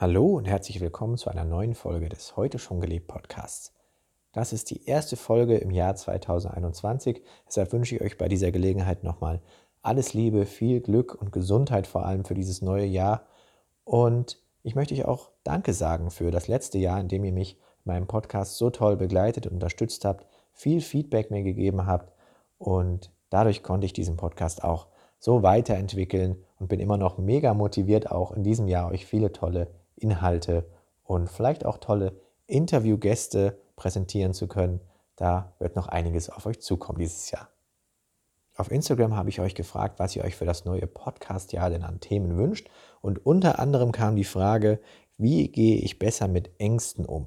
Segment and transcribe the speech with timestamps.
[0.00, 3.74] Hallo und herzlich willkommen zu einer neuen Folge des Heute schon gelebt Podcasts.
[4.30, 7.20] Das ist die erste Folge im Jahr 2021.
[7.48, 9.42] Deshalb wünsche ich euch bei dieser Gelegenheit nochmal
[9.82, 13.26] alles Liebe, viel Glück und Gesundheit vor allem für dieses neue Jahr.
[13.82, 17.54] Und ich möchte euch auch Danke sagen für das letzte Jahr, in dem ihr mich
[17.84, 22.12] in meinem Podcast so toll begleitet und unterstützt habt, viel Feedback mir gegeben habt
[22.58, 24.86] und dadurch konnte ich diesen Podcast auch
[25.18, 29.66] so weiterentwickeln und bin immer noch mega motiviert, auch in diesem Jahr euch viele tolle
[29.98, 30.66] Inhalte
[31.04, 34.80] und vielleicht auch tolle Interviewgäste präsentieren zu können.
[35.16, 37.48] Da wird noch einiges auf euch zukommen dieses Jahr.
[38.56, 42.00] Auf Instagram habe ich euch gefragt, was ihr euch für das neue Podcast-Jahr denn an
[42.00, 42.68] Themen wünscht.
[43.00, 44.80] Und unter anderem kam die Frage,
[45.16, 47.26] wie gehe ich besser mit Ängsten um?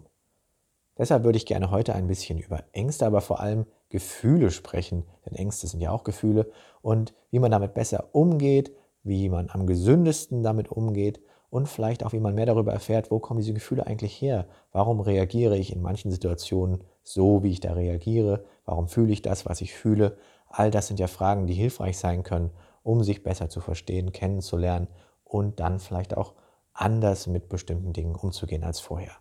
[0.97, 5.35] Deshalb würde ich gerne heute ein bisschen über Ängste, aber vor allem Gefühle sprechen, denn
[5.35, 10.43] Ängste sind ja auch Gefühle und wie man damit besser umgeht, wie man am gesündesten
[10.43, 14.19] damit umgeht und vielleicht auch, wie man mehr darüber erfährt, wo kommen diese Gefühle eigentlich
[14.21, 14.47] her?
[14.71, 18.45] Warum reagiere ich in manchen Situationen so, wie ich da reagiere?
[18.65, 20.17] Warum fühle ich das, was ich fühle?
[20.47, 22.51] All das sind ja Fragen, die hilfreich sein können,
[22.83, 24.87] um sich besser zu verstehen, kennenzulernen
[25.25, 26.35] und dann vielleicht auch
[26.71, 29.11] anders mit bestimmten Dingen umzugehen als vorher.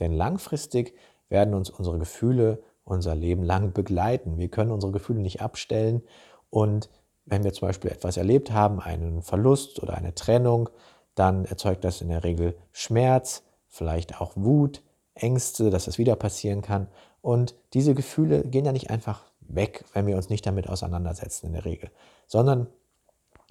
[0.00, 0.94] Denn langfristig
[1.28, 4.36] werden uns unsere Gefühle unser Leben lang begleiten.
[4.36, 6.02] Wir können unsere Gefühle nicht abstellen
[6.50, 6.90] und
[7.24, 10.68] wenn wir zum Beispiel etwas erlebt haben, einen Verlust oder eine Trennung,
[11.14, 14.82] dann erzeugt das in der Regel Schmerz, vielleicht auch Wut,
[15.14, 16.88] Ängste, dass das wieder passieren kann.
[17.20, 21.52] Und diese Gefühle gehen ja nicht einfach weg, wenn wir uns nicht damit auseinandersetzen in
[21.52, 21.90] der Regel,
[22.26, 22.68] sondern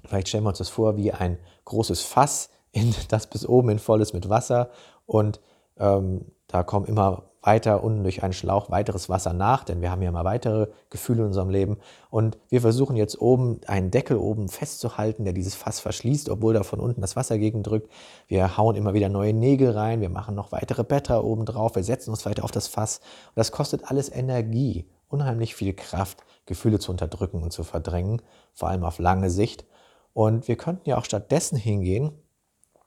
[0.06, 3.80] vielleicht stellen wir uns das vor wie ein großes Fass, in das bis oben hin
[3.80, 4.70] voll ist mit Wasser
[5.08, 5.40] und
[5.78, 10.02] ähm, da kommen immer weiter unten durch einen Schlauch weiteres Wasser nach, denn wir haben
[10.02, 11.78] ja mal weitere Gefühle in unserem Leben.
[12.10, 16.64] Und wir versuchen jetzt oben einen Deckel oben festzuhalten, der dieses Fass verschließt, obwohl da
[16.64, 17.90] von unten das Wasser gegendrückt.
[18.28, 21.84] Wir hauen immer wieder neue Nägel rein, wir machen noch weitere Blätter oben drauf, wir
[21.84, 22.98] setzen uns weiter auf das Fass.
[23.28, 28.22] Und das kostet alles Energie, unheimlich viel Kraft, Gefühle zu unterdrücken und zu verdrängen,
[28.54, 29.66] vor allem auf lange Sicht.
[30.14, 32.12] Und wir könnten ja auch stattdessen hingehen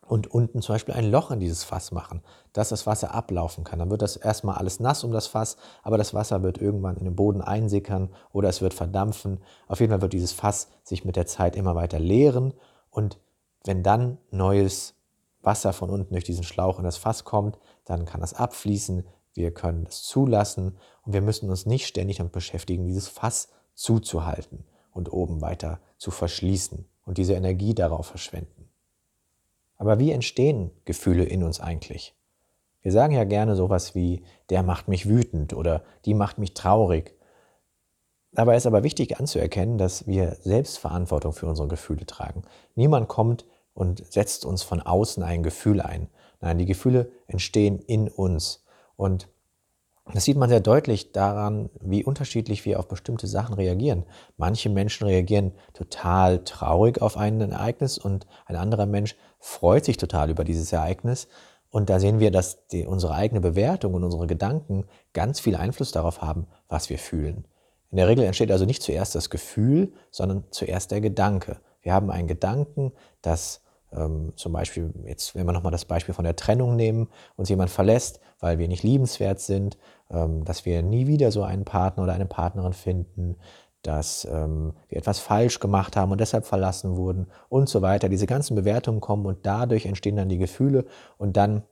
[0.06, 3.78] und unten zum Beispiel ein Loch in dieses Fass machen, dass das Wasser ablaufen kann.
[3.78, 7.04] Dann wird das erstmal alles nass um das Fass, aber das Wasser wird irgendwann in
[7.04, 9.40] den Boden einsickern oder es wird verdampfen.
[9.68, 12.52] Auf jeden Fall wird dieses Fass sich mit der Zeit immer weiter leeren
[12.90, 13.18] und
[13.64, 14.94] wenn dann neues
[15.40, 19.04] Wasser von unten durch diesen Schlauch in das Fass kommt, dann kann das abfließen,
[19.34, 24.64] wir können es zulassen und wir müssen uns nicht ständig damit beschäftigen, dieses Fass zuzuhalten
[24.92, 28.68] und oben weiter zu verschließen und diese Energie darauf verschwenden.
[29.82, 32.14] Aber wie entstehen Gefühle in uns eigentlich?
[32.82, 37.18] Wir sagen ja gerne sowas wie, der macht mich wütend oder die macht mich traurig.
[38.30, 42.42] Dabei ist aber wichtig anzuerkennen, dass wir Selbstverantwortung für unsere Gefühle tragen.
[42.76, 43.44] Niemand kommt
[43.74, 46.06] und setzt uns von außen ein Gefühl ein.
[46.40, 48.64] Nein, die Gefühle entstehen in uns.
[48.94, 49.30] Und
[50.12, 54.04] das sieht man sehr deutlich daran, wie unterschiedlich wir auf bestimmte Sachen reagieren.
[54.36, 60.30] Manche Menschen reagieren total traurig auf ein Ereignis und ein anderer Mensch freut sich total
[60.30, 61.28] über dieses Ereignis.
[61.70, 65.92] Und da sehen wir, dass die, unsere eigene Bewertung und unsere Gedanken ganz viel Einfluss
[65.92, 67.46] darauf haben, was wir fühlen.
[67.90, 71.60] In der Regel entsteht also nicht zuerst das Gefühl, sondern zuerst der Gedanke.
[71.80, 72.92] Wir haben einen Gedanken,
[73.22, 73.61] dass
[73.96, 77.70] ähm, zum Beispiel, jetzt, wenn wir nochmal das Beispiel von der Trennung nehmen, uns jemand
[77.70, 79.78] verlässt, weil wir nicht liebenswert sind,
[80.10, 83.36] ähm, dass wir nie wieder so einen Partner oder eine Partnerin finden,
[83.82, 88.08] dass ähm, wir etwas falsch gemacht haben und deshalb verlassen wurden und so weiter.
[88.08, 90.84] Diese ganzen Bewertungen kommen und dadurch entstehen dann die Gefühle
[91.18, 91.64] und dann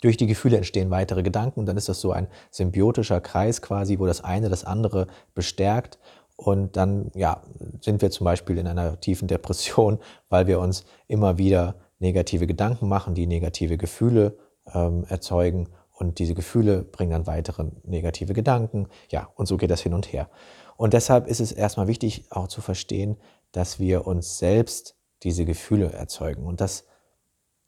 [0.00, 3.98] durch die Gefühle entstehen weitere Gedanken und dann ist das so ein symbiotischer Kreis quasi,
[3.98, 5.98] wo das eine das andere bestärkt
[6.36, 7.42] und dann ja,
[7.80, 12.88] sind wir zum Beispiel in einer tiefen Depression, weil wir uns immer wieder negative Gedanken
[12.88, 14.36] machen, die negative Gefühle
[14.72, 15.68] ähm, erzeugen.
[15.96, 18.88] Und diese Gefühle bringen dann weitere negative Gedanken.
[19.10, 20.28] Ja, und so geht das hin und her.
[20.76, 23.16] Und deshalb ist es erstmal wichtig, auch zu verstehen,
[23.52, 26.44] dass wir uns selbst diese Gefühle erzeugen.
[26.44, 26.84] Und das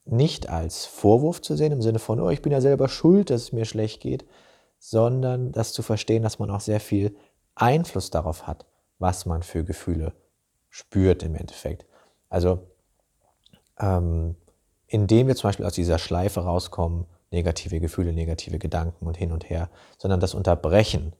[0.04, 3.42] nicht als Vorwurf zu sehen, im Sinne von, oh, ich bin ja selber schuld, dass
[3.42, 4.24] es mir schlecht geht,
[4.78, 7.16] sondern das zu verstehen, dass man auch sehr viel
[7.56, 8.66] Einfluss darauf hat,
[8.98, 10.12] was man für Gefühle
[10.70, 11.86] spürt im Endeffekt.
[12.28, 12.68] Also
[13.78, 14.36] ähm,
[14.86, 19.50] indem wir zum Beispiel aus dieser Schleife rauskommen, negative Gefühle, negative Gedanken und hin und
[19.50, 19.68] her,
[19.98, 21.12] sondern das unterbrechen.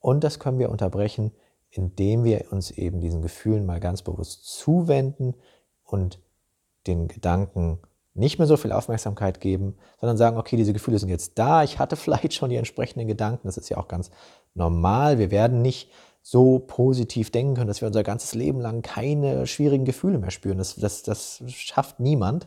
[0.00, 1.32] Und das können wir unterbrechen,
[1.70, 5.34] indem wir uns eben diesen Gefühlen mal ganz bewusst zuwenden
[5.84, 6.20] und
[6.86, 7.78] den Gedanken
[8.14, 11.78] nicht mehr so viel Aufmerksamkeit geben, sondern sagen, okay, diese Gefühle sind jetzt da, ich
[11.78, 14.10] hatte vielleicht schon die entsprechenden Gedanken, das ist ja auch ganz
[14.54, 15.90] normal, wir werden nicht
[16.24, 20.58] so positiv denken können, dass wir unser ganzes Leben lang keine schwierigen Gefühle mehr spüren.
[20.58, 22.46] Das, das, das schafft niemand.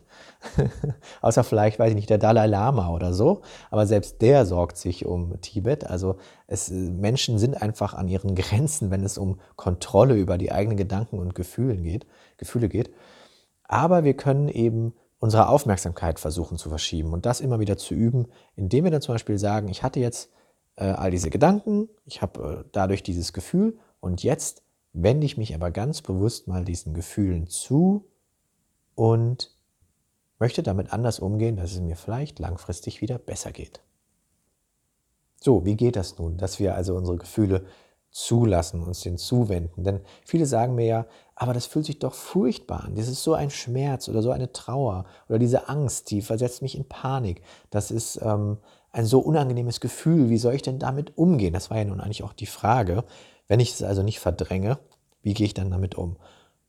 [1.22, 3.42] Außer vielleicht, weiß ich nicht, der Dalai Lama oder so.
[3.70, 5.86] Aber selbst der sorgt sich um Tibet.
[5.86, 6.16] Also
[6.48, 11.20] es, Menschen sind einfach an ihren Grenzen, wenn es um Kontrolle über die eigenen Gedanken
[11.20, 12.06] und Gefühlen geht,
[12.38, 12.92] Gefühle geht.
[13.68, 14.94] Aber wir können eben
[15.26, 19.16] unsere Aufmerksamkeit versuchen zu verschieben und das immer wieder zu üben, indem wir dann zum
[19.16, 20.30] Beispiel sagen, ich hatte jetzt
[20.76, 24.62] äh, all diese Gedanken, ich habe äh, dadurch dieses Gefühl und jetzt
[24.94, 28.06] wende ich mich aber ganz bewusst mal diesen Gefühlen zu
[28.94, 29.52] und
[30.38, 33.82] möchte damit anders umgehen, dass es mir vielleicht langfristig wieder besser geht.
[35.42, 37.66] So, wie geht das nun, dass wir also unsere Gefühle
[38.16, 39.84] zulassen, uns den zuwenden?
[39.84, 42.96] Denn viele sagen mir ja, aber das fühlt sich doch furchtbar an.
[42.96, 46.78] Das ist so ein Schmerz oder so eine Trauer oder diese Angst, die versetzt mich
[46.78, 47.42] in Panik.
[47.72, 48.58] Das ist ähm,
[48.94, 50.30] ein so unangenehmes Gefühl.
[50.30, 51.54] Wie soll ich denn damit umgehen?
[51.54, 53.04] Das war ja nun eigentlich auch die Frage.
[53.50, 54.80] Wenn ich es also nicht verdränge,
[55.22, 56.16] wie gehe ich dann damit um?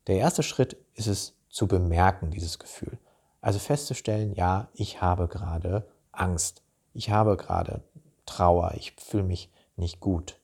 [0.07, 2.99] Der erste Schritt ist es zu bemerken, dieses Gefühl.
[3.39, 6.61] Also festzustellen, ja, ich habe gerade Angst.
[6.93, 7.83] Ich habe gerade
[8.25, 8.73] Trauer.
[8.75, 10.41] Ich fühle mich nicht gut.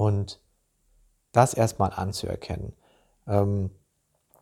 [0.00, 0.40] Und
[1.32, 2.72] das erstmal anzuerkennen.
[3.26, 3.70] Ähm,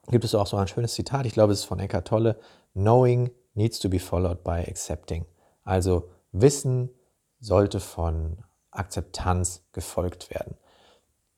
[0.07, 2.39] gibt es auch so ein schönes Zitat, ich glaube, es ist von Eckhart Tolle,
[2.75, 5.27] Knowing needs to be followed by accepting.
[5.65, 6.91] Also Wissen
[7.41, 8.37] sollte von
[8.71, 10.57] Akzeptanz gefolgt werden.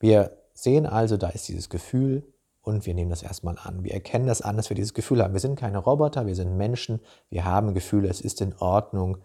[0.01, 2.23] Wir sehen also, da ist dieses Gefühl
[2.61, 3.85] und wir nehmen das erstmal an.
[3.85, 5.33] Wir erkennen das an, dass wir dieses Gefühl haben.
[5.33, 7.01] Wir sind keine Roboter, wir sind Menschen,
[7.31, 8.11] wir haben Gefühle.
[8.11, 9.17] Es ist in Ordnung,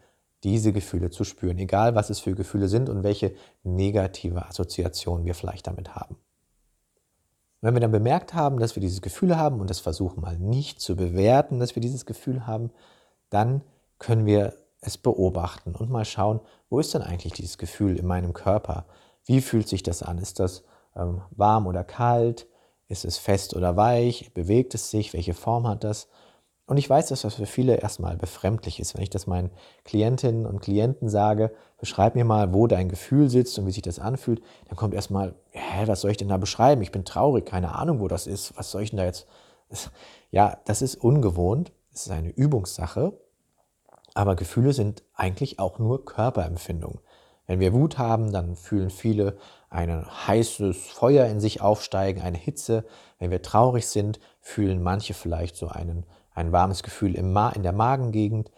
[0.44, 3.34] diese Gefühle zu spüren, egal was es für Gefühle sind und welche
[3.64, 6.18] negative Assoziation wir vielleicht damit haben.
[7.62, 10.82] Wenn wir dann bemerkt haben, dass wir dieses Gefühl haben und das versuchen mal nicht
[10.82, 12.70] zu bewerten, dass wir dieses Gefühl haben,
[13.32, 13.64] dann
[13.98, 18.34] können wir es beobachten und mal schauen, wo ist denn eigentlich dieses Gefühl in meinem
[18.34, 18.86] Körper?
[19.26, 20.20] Wie fühlt sich das an?
[20.20, 20.64] Ist das
[20.96, 22.48] ähm, warm oder kalt?
[22.88, 24.32] Ist es fest oder weich?
[24.34, 25.14] Bewegt es sich?
[25.14, 26.08] Welche Form hat das?
[26.68, 28.96] Und ich weiß, dass das für viele erstmal befremdlich ist.
[28.96, 29.52] Wenn ich das meinen
[29.84, 34.00] Klientinnen und Klienten sage, beschreib mir mal, wo dein Gefühl sitzt und wie sich das
[34.00, 36.82] anfühlt, dann kommt erstmal, hä, was soll ich denn da beschreiben?
[36.82, 38.58] Ich bin traurig, keine Ahnung, wo das ist.
[38.58, 39.28] Was soll ich denn da jetzt?
[40.32, 41.72] Ja, das ist ungewohnt.
[41.94, 43.14] Es ist eine Übungssache.
[44.14, 47.00] Aber Gefühle sind eigentlich auch nur Körperempfindungen.
[47.48, 49.38] Wenn wir Wut haben, dann fühlen viele
[49.70, 52.86] ein heißes Feuer in sich aufsteigen, eine Hitze.
[53.20, 57.64] Wenn wir traurig sind, fühlen manche vielleicht so einen, ein warmes Gefühl im Ma in
[57.64, 58.52] der Magengegend.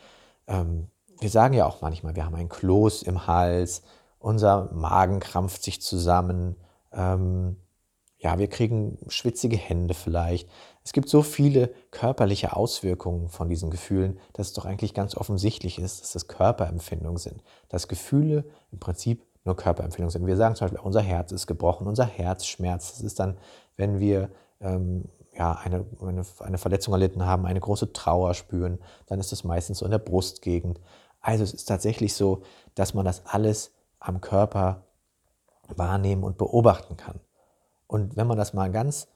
[0.48, 0.88] Ähm,
[1.20, 3.84] wir sagen ja auch manchmal, wir haben ein Kloß im Hals,
[4.20, 6.58] unser Magen krampft sich zusammen.
[6.92, 7.58] Ähm,
[8.20, 10.50] ja, wir kriegen schwitzige Hände vielleicht.
[10.84, 15.78] Es gibt so viele körperliche Auswirkungen von diesen Gefühlen, dass es doch eigentlich ganz offensichtlich
[15.80, 17.44] ist, dass das Körperempfindungen sind.
[17.70, 20.26] Dass Gefühle im Prinzip nur Körperempfindungen sind.
[20.26, 22.96] Wir sagen zum Beispiel, unser Herz ist gebrochen, unser Herz schmerzt.
[22.96, 23.38] Das ist dann,
[23.76, 24.30] wenn wir
[24.62, 25.06] ähm,
[25.38, 29.80] ja, eine, eine, eine Verletzung erlitten haben, eine große Trauer spüren, dann ist das meistens
[29.80, 30.80] so in der Brustgegend.
[31.22, 32.42] Also es ist tatsächlich so,
[32.76, 34.84] dass man das alles am Körper
[35.68, 37.20] wahrnehmen und beobachten kann.
[37.88, 39.08] Und wenn man das mal ganz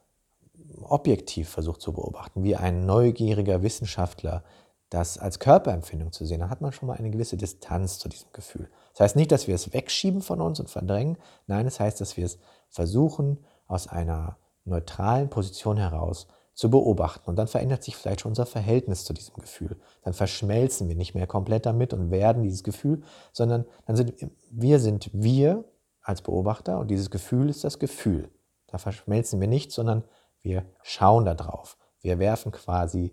[0.83, 4.43] objektiv versucht zu beobachten, wie ein neugieriger Wissenschaftler
[4.89, 8.31] das als Körperempfindung zu sehen, dann hat man schon mal eine gewisse Distanz zu diesem
[8.33, 8.69] Gefühl.
[8.91, 12.01] Das heißt nicht, dass wir es wegschieben von uns und verdrängen, nein, es das heißt,
[12.01, 12.39] dass wir es
[12.69, 13.37] versuchen,
[13.67, 17.29] aus einer neutralen Position heraus zu beobachten.
[17.29, 19.79] Und dann verändert sich vielleicht schon unser Verhältnis zu diesem Gefühl.
[20.03, 24.13] Dann verschmelzen wir nicht mehr komplett damit und werden dieses Gefühl, sondern dann sind
[24.51, 25.63] wir sind wir
[26.01, 28.29] als Beobachter und dieses Gefühl ist das Gefühl.
[28.67, 30.03] Da verschmelzen wir nicht, sondern
[30.41, 31.77] wir schauen da drauf.
[32.01, 33.11] Wir werfen quasi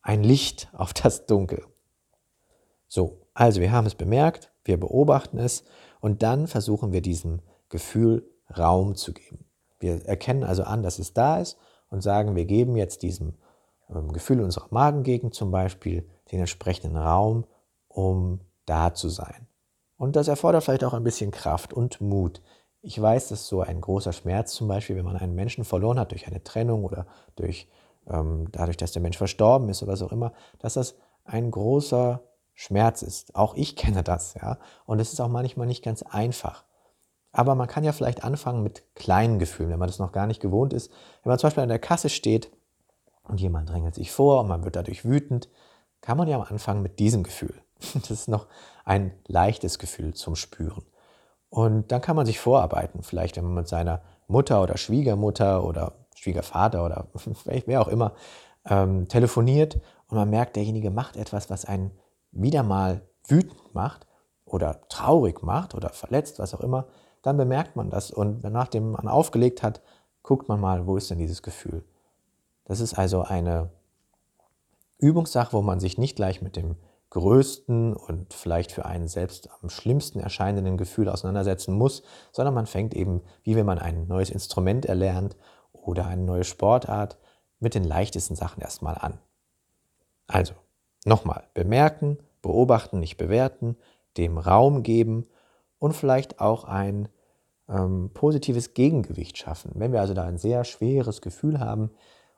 [0.00, 1.64] ein Licht auf das Dunkel.
[2.88, 5.64] So, also wir haben es bemerkt, wir beobachten es
[6.00, 9.46] und dann versuchen wir diesem Gefühl Raum zu geben.
[9.82, 11.58] Wir erkennen also an, dass es da ist
[11.90, 13.34] und sagen, wir geben jetzt diesem
[13.90, 17.44] ähm, Gefühl unserer Magengegend zum Beispiel den entsprechenden Raum,
[17.88, 19.46] um da zu sein.
[19.98, 22.40] Und das erfordert vielleicht auch ein bisschen Kraft und Mut,
[22.84, 26.10] ich weiß, dass so ein großer Schmerz zum Beispiel, wenn man einen Menschen verloren hat
[26.10, 27.68] durch eine Trennung oder durch,
[28.08, 32.20] ähm, dadurch, dass der Mensch verstorben ist oder was auch immer, dass das ein großer
[32.54, 33.36] Schmerz ist.
[33.36, 34.58] Auch ich kenne das, ja.
[34.84, 36.64] Und es ist auch manchmal nicht ganz einfach.
[37.32, 40.40] Aber man kann ja vielleicht anfangen mit kleinen Gefühlen, wenn man das noch gar nicht
[40.40, 40.90] gewohnt ist.
[41.22, 42.50] Wenn man zum Beispiel an der Kasse steht
[43.24, 45.48] und jemand drängelt sich vor und man wird dadurch wütend,
[46.02, 47.54] kann man ja am Anfang mit diesem Gefühl.
[47.94, 48.46] Das ist noch
[48.84, 50.84] ein leichtes Gefühl zum Spüren.
[51.48, 55.92] Und dann kann man sich vorarbeiten, vielleicht wenn man mit seiner Mutter oder Schwiegermutter oder
[56.14, 57.08] Schwiegervater oder
[57.66, 58.12] wer auch immer
[58.64, 61.90] ähm, telefoniert und man merkt, derjenige macht etwas, was einen
[62.30, 64.06] wieder mal wütend macht
[64.44, 66.86] oder traurig macht oder verletzt, was auch immer,
[67.22, 69.80] dann bemerkt man das und nachdem man aufgelegt hat,
[70.22, 71.84] guckt man mal, wo ist denn dieses Gefühl.
[72.64, 73.70] Das ist also eine
[74.98, 76.76] Übungssache, wo man sich nicht gleich mit dem
[77.10, 82.02] größten und vielleicht für einen selbst am schlimmsten erscheinenden Gefühl auseinandersetzen muss,
[82.32, 85.36] sondern man fängt eben, wie wenn man ein neues Instrument erlernt
[85.72, 87.18] oder eine neue Sportart,
[87.60, 89.18] mit den leichtesten Sachen erstmal an.
[90.26, 90.54] Also,
[91.04, 93.76] nochmal, bemerken, beobachten, nicht bewerten,
[94.16, 95.26] dem Raum geben
[95.82, 97.08] und vielleicht auch ein
[97.68, 99.72] ähm, positives Gegengewicht schaffen.
[99.74, 101.90] Wenn wir also da ein sehr schweres Gefühl haben,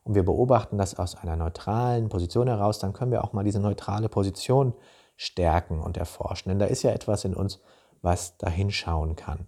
[0.02, 3.60] und wir beobachten das aus einer neutralen Position heraus, dann können wir auch mal diese
[3.60, 4.72] neutrale Position
[5.16, 6.48] stärken und erforschen.
[6.48, 7.60] Denn da ist ja etwas in uns,
[8.00, 9.46] was da hinschauen kann.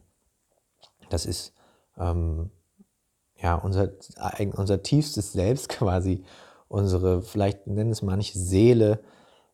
[1.08, 1.54] Das ist
[1.96, 2.50] ähm,
[3.36, 3.90] ja, unser,
[4.56, 6.22] unser tiefstes Selbst quasi,
[6.68, 9.00] unsere, vielleicht nennen es manche Seele,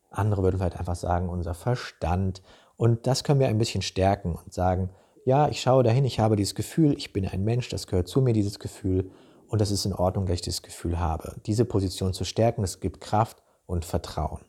[0.09, 2.41] andere würden vielleicht einfach sagen, unser Verstand.
[2.77, 4.89] Und das können wir ein bisschen stärken und sagen,
[5.25, 8.21] ja, ich schaue dahin, ich habe dieses Gefühl, ich bin ein Mensch, das gehört zu
[8.21, 9.11] mir, dieses Gefühl
[9.47, 11.35] und das ist in Ordnung, dass ich das Gefühl habe.
[11.45, 14.41] Diese Position zu stärken, das gibt Kraft und Vertrauen.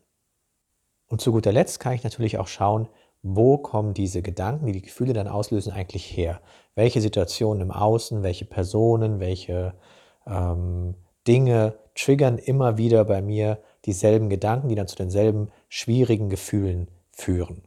[1.08, 2.88] Und zu guter Letzt kann ich natürlich auch schauen,
[3.22, 6.40] wo kommen diese Gedanken, die die Gefühle dann auslösen, eigentlich her?
[6.74, 9.74] Welche Situationen im Außen, welche Personen, welche
[10.26, 10.94] ähm,
[11.26, 17.63] Dinge triggern immer wieder bei mir dieselben Gedanken, die dann zu denselben schwierigen Gefühlen führen?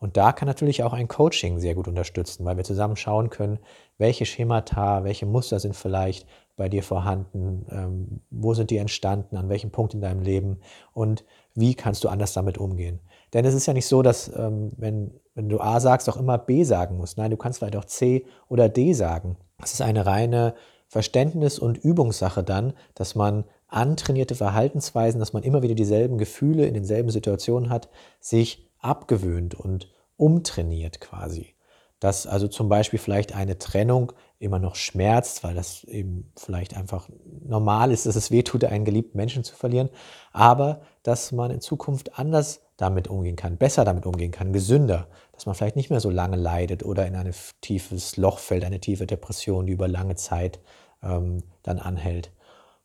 [0.00, 3.58] Und da kann natürlich auch ein Coaching sehr gut unterstützen, weil wir zusammen schauen können,
[3.98, 6.26] welche Schemata, welche Muster sind vielleicht
[6.56, 10.60] bei dir vorhanden, ähm, wo sind die entstanden, an welchem Punkt in deinem Leben
[10.94, 13.00] und wie kannst du anders damit umgehen.
[13.34, 16.38] Denn es ist ja nicht so, dass ähm, wenn, wenn du A sagst, auch immer
[16.38, 17.18] B sagen musst.
[17.18, 19.36] Nein, du kannst vielleicht auch C oder D sagen.
[19.62, 20.54] Es ist eine reine
[20.88, 26.74] Verständnis- und Übungssache dann, dass man antrainierte Verhaltensweisen, dass man immer wieder dieselben Gefühle in
[26.74, 27.88] denselben Situationen hat,
[28.18, 31.54] sich abgewöhnt und umtrainiert quasi.
[31.98, 37.08] Dass also zum Beispiel vielleicht eine Trennung immer noch schmerzt, weil das eben vielleicht einfach
[37.42, 39.90] normal ist, dass es wehtut, einen geliebten Menschen zu verlieren,
[40.32, 45.44] aber dass man in Zukunft anders damit umgehen kann, besser damit umgehen kann, gesünder, dass
[45.44, 49.06] man vielleicht nicht mehr so lange leidet oder in ein tiefes Loch fällt, eine tiefe
[49.06, 50.60] Depression, die über lange Zeit
[51.02, 52.32] ähm, dann anhält.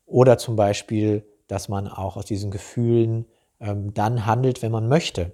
[0.06, 3.26] Oder zum Beispiel, dass man auch aus diesen Gefühlen
[3.62, 5.32] ähm, dann handelt, wenn man möchte.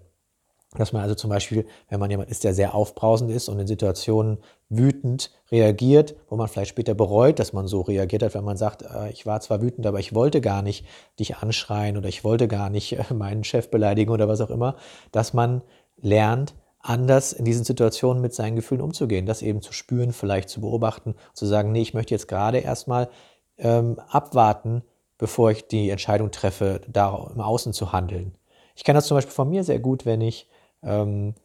[0.78, 3.68] Dass man also zum Beispiel, wenn man jemand ist, der sehr aufbrausend ist und in
[3.68, 4.38] Situationen
[4.70, 8.84] wütend reagiert, wo man vielleicht später bereut, dass man so reagiert hat, wenn man sagt,
[8.84, 10.86] äh, ich war zwar wütend, aber ich wollte gar nicht
[11.20, 14.78] dich anschreien oder ich wollte gar nicht äh, meinen Chef beleidigen oder was auch immer,
[15.12, 15.62] dass man
[15.98, 20.62] lernt, anders in diesen Situationen mit seinen Gefühlen umzugehen, das eben zu spüren, vielleicht zu
[20.62, 23.10] beobachten, zu sagen, nee, ich möchte jetzt gerade erstmal
[23.58, 24.84] ähm, abwarten,
[25.18, 28.36] bevor ich die Entscheidung treffe, da im Außen zu handeln.
[28.76, 30.48] Ich kenne das zum Beispiel von mir sehr gut, wenn ich
[30.84, 31.36] ähm,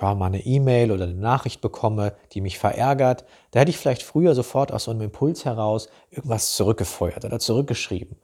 [0.00, 4.02] ja, mal eine E-Mail oder eine Nachricht bekomme, die mich verärgert, da hätte ich vielleicht
[4.02, 8.16] früher sofort aus so einem Impuls heraus irgendwas zurückgefeuert oder zurückgeschrieben.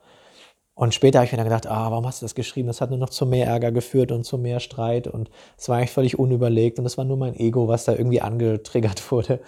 [0.75, 2.67] Und später habe ich mir dann gedacht, ah, warum hast du das geschrieben?
[2.67, 5.77] Das hat nur noch zu mehr Ärger geführt und zu mehr Streit und es war
[5.77, 9.39] eigentlich völlig unüberlegt und es war nur mein Ego, was da irgendwie angetriggert wurde.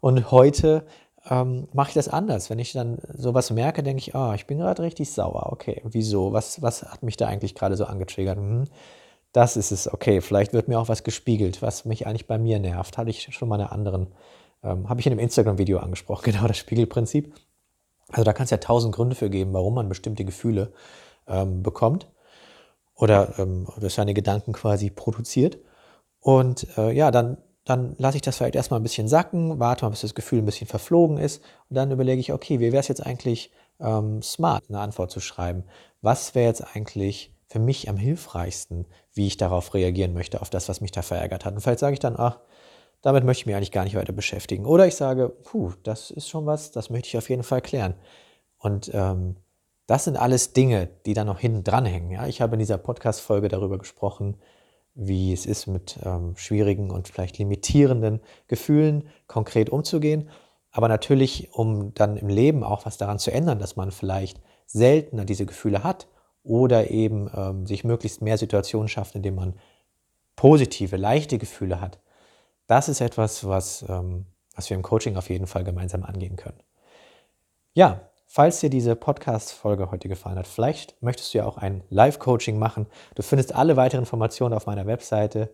[0.00, 0.84] Und heute
[1.30, 2.50] ähm, mache ich das anders.
[2.50, 5.52] Wenn ich dann sowas merke, denke ich, ah, ich bin gerade richtig sauer.
[5.52, 6.32] Okay, wieso?
[6.32, 8.38] Was, was hat mich da eigentlich gerade so angetriggert?
[8.38, 8.64] Hm
[9.32, 12.58] das ist es, okay, vielleicht wird mir auch was gespiegelt, was mich eigentlich bei mir
[12.58, 12.98] nervt.
[12.98, 14.08] Hatte ich schon mal eine anderen,
[14.62, 17.34] ähm, habe ich in einem Instagram-Video angesprochen, genau das Spiegelprinzip.
[18.08, 20.72] Also da kann es ja tausend Gründe für geben, warum man bestimmte Gefühle
[21.26, 22.08] ähm, bekommt
[22.94, 25.58] oder ähm, durch seine Gedanken quasi produziert.
[26.20, 29.90] Und äh, ja, dann, dann lasse ich das vielleicht erstmal ein bisschen sacken, warte mal,
[29.90, 32.88] bis das Gefühl ein bisschen verflogen ist und dann überlege ich, okay, wie wäre es
[32.88, 35.64] jetzt eigentlich ähm, smart, eine Antwort zu schreiben?
[36.02, 40.70] Was wäre jetzt eigentlich für mich am hilfreichsten, wie ich darauf reagieren möchte, auf das,
[40.70, 41.52] was mich da verärgert hat.
[41.52, 42.38] Und vielleicht sage ich dann, ach,
[43.02, 44.64] damit möchte ich mich eigentlich gar nicht weiter beschäftigen.
[44.64, 47.94] Oder ich sage, puh, das ist schon was, das möchte ich auf jeden Fall klären.
[48.56, 49.36] Und ähm,
[49.86, 52.10] das sind alles Dinge, die da noch hinten dranhängen.
[52.10, 52.26] Ja?
[52.26, 54.38] Ich habe in dieser Podcast-Folge darüber gesprochen,
[54.94, 60.30] wie es ist, mit ähm, schwierigen und vielleicht limitierenden Gefühlen konkret umzugehen.
[60.70, 65.26] Aber natürlich, um dann im Leben auch was daran zu ändern, dass man vielleicht seltener
[65.26, 66.06] diese Gefühle hat
[66.44, 69.54] oder eben ähm, sich möglichst mehr Situationen schafft, denen man
[70.36, 71.98] positive, leichte Gefühle hat.
[72.66, 76.60] Das ist etwas, was, ähm, was wir im Coaching auf jeden Fall gemeinsam angehen können.
[77.74, 82.58] Ja, falls dir diese Podcast-Folge heute gefallen hat, vielleicht möchtest du ja auch ein Live-Coaching
[82.58, 82.86] machen.
[83.14, 85.50] Du findest alle weiteren Informationen auf meiner Webseite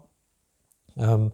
[0.98, 1.32] Ähm,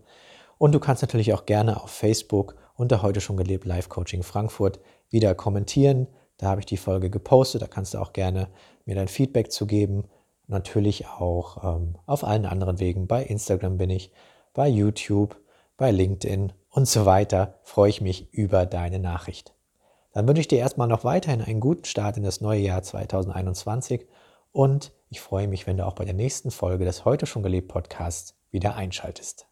[0.59, 4.79] und du kannst natürlich auch gerne auf Facebook unter heute schon gelebt Live Coaching Frankfurt
[5.09, 7.61] wieder kommentieren, Da habe ich die Folge gepostet.
[7.61, 8.49] Da kannst du auch gerne
[8.85, 10.05] mir dein Feedback zu geben.
[10.47, 13.07] Natürlich auch ähm, auf allen anderen Wegen.
[13.07, 14.11] Bei Instagram bin ich,
[14.53, 15.37] bei YouTube,
[15.75, 17.59] bei LinkedIn und so weiter.
[17.63, 19.53] Freue ich mich über deine Nachricht.
[20.13, 24.07] Dann wünsche ich dir erstmal noch weiterhin einen guten Start in das neue Jahr 2021
[24.51, 27.67] und ich freue mich, wenn du auch bei der nächsten Folge des Heute schon gelebt
[27.67, 29.48] Podcasts wieder einschaltest.